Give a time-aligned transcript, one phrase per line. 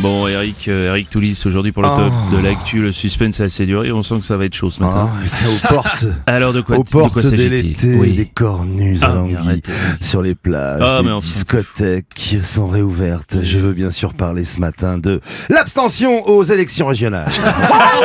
[0.00, 3.66] Bon, Eric, euh, Eric Toulis, aujourd'hui pour le top de l'actu, le suspense est assez
[3.66, 5.08] dur et on sent que ça va être chaud ce matin.
[5.12, 6.04] Ah, c'est aux portes.
[6.28, 8.12] Alors de quoi, aux portes de l'été, Oui.
[8.12, 9.62] des cornues Ah, à mais Languille,
[10.00, 13.38] sur les plages, Ah, des discothèques sont réouvertes.
[13.42, 17.26] Je veux bien sûr parler ce matin de l'abstention aux élections régionales.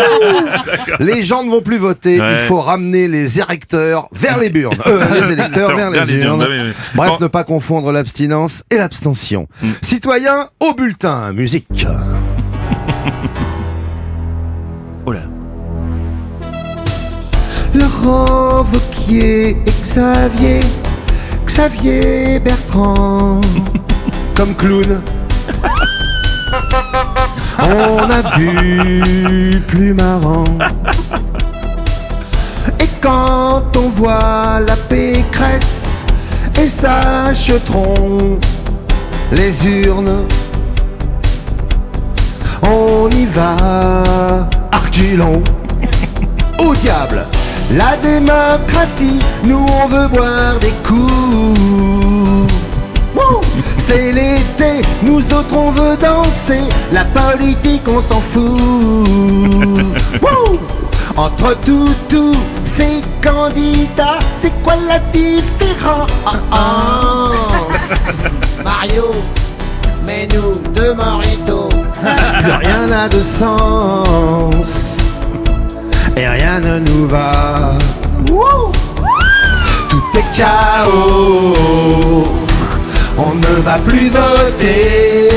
[1.00, 2.34] les gens ne vont plus voter, Ouais.
[2.34, 4.78] il faut ramener les électeurs vers les burnes.
[4.88, 6.48] Euh, les électeurs vers les urnes.
[6.96, 7.18] Bref, Bon.
[7.22, 9.48] ne pas confondre l'abstinence et l'abstention.
[9.62, 9.70] Hmm.
[9.84, 11.68] Citoyens, au bulletin, musique.
[15.06, 15.22] Oh là.
[17.74, 20.60] Laurent Vauquier et Xavier,
[21.46, 23.42] Xavier Bertrand,
[24.36, 25.02] comme clown.
[27.60, 30.44] On a vu plus marrant.
[32.80, 36.06] Et quand on voit la pécresse
[36.62, 38.40] et sa chetron,
[39.32, 40.26] les urnes,
[43.24, 44.04] y va,
[44.72, 45.42] arculon
[46.60, 47.26] au diable.
[47.72, 52.52] La démocratie, nous on veut boire des coups.
[53.78, 56.64] C'est l'été, nous autres on veut danser.
[56.92, 58.42] La politique on s'en fout.
[60.22, 60.60] Wouh
[61.16, 66.12] Entre tout, tous ces candidats, c'est quoi la différence?
[68.64, 69.12] Mario,
[70.06, 71.73] mets-nous deux moritos.
[72.40, 74.98] Plus rien n'a de sens
[76.18, 77.78] et rien ne nous va.
[79.90, 81.54] Tout est chaos,
[83.18, 85.30] on ne va plus voter.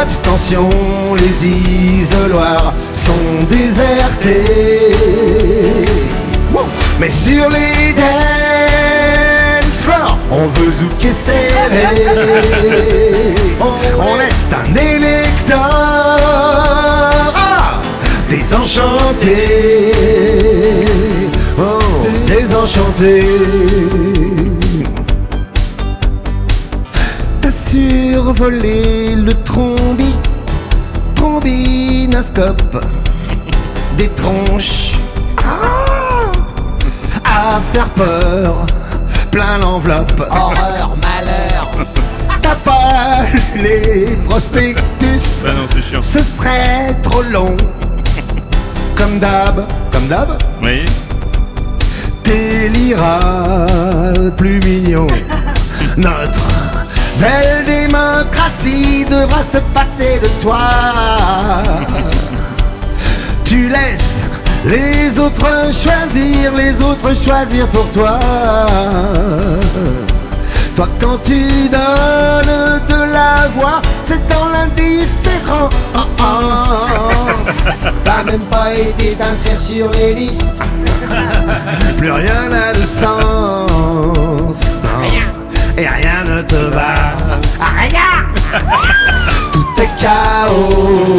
[0.00, 0.68] Abstention,
[1.18, 4.94] les isoloirs sont désertés.
[6.98, 8.25] Mais sur les floors,
[10.30, 11.86] on veut zouker serré.
[13.98, 16.16] On est un électeur
[18.28, 19.92] désenchanté.
[21.58, 21.78] Oh,
[22.26, 23.24] désenchanté.
[27.40, 30.14] T'as survolé le trombi,
[31.14, 32.84] trombinoscope,
[33.96, 34.92] des tronches
[35.38, 36.30] ah,
[37.24, 38.66] à faire peur,
[39.36, 40.18] plein l'enveloppe.
[40.30, 41.70] Horreur, malheur,
[42.42, 46.00] T'as pas lu les prospectus, Ah non, c'est chiant.
[46.00, 47.54] ce serait trop long.
[48.96, 50.86] Comme d'hab, comme d'hab, Oui.
[52.22, 55.06] t'es l'Iral plus mignon.
[55.98, 56.46] Notre
[57.20, 60.60] belle démocratie devra se passer de toi.
[63.44, 64.22] Tu laisses
[64.64, 68.18] les autres choisir, les autres choisir pour toi.
[70.76, 75.72] Toi quand tu donnes de la voix, c'est dans l'indifférence.
[78.04, 80.62] t'as même pas été t'inscrire sur les listes.
[81.96, 84.60] Plus rien n'a de sens.
[84.84, 85.00] Non.
[85.78, 86.94] Et rien ne te va.
[87.58, 88.26] Rien.
[89.52, 91.16] Tout est chaos.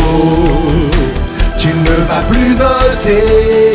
[1.57, 3.73] Tu ne vas plus voter.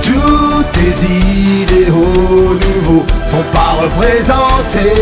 [0.00, 4.94] Tous tes idéaux nouveaux sont pas représentés.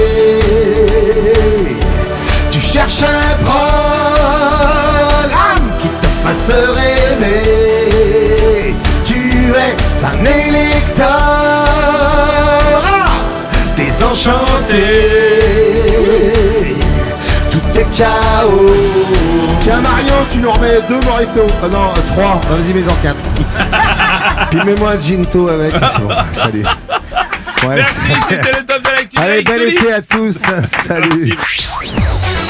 [2.51, 4.49] Tu cherches un programme
[5.81, 7.95] qui te fasse rêver.
[9.05, 9.21] Tu
[9.55, 9.75] es
[10.05, 11.07] un électeur
[13.77, 14.87] désenchanté.
[17.51, 18.77] Tout est chaos.
[19.61, 21.47] Tiens Mario, tu nous remets deux moritos.
[21.63, 22.41] Ah non, trois.
[22.43, 23.23] Ah, Vas-y, mets-en quatre.
[24.51, 25.73] Puis mets-moi un ginto avec.
[26.01, 26.65] Bon, salut.
[27.67, 29.19] Ouais, Merci, c'était le top de l'actu.
[29.19, 30.39] Allez, bel été à tous.
[30.87, 31.33] Salut.
[31.37, 32.44] Merci.